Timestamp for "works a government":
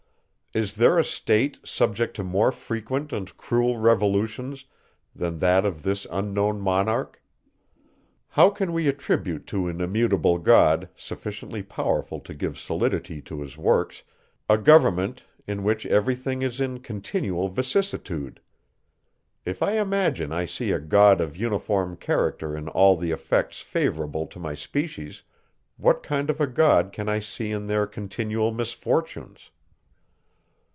13.57-15.23